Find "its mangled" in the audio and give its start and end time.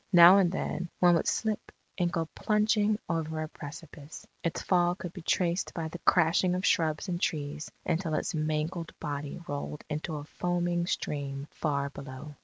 8.15-8.97